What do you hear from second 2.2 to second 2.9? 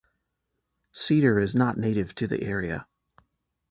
the area.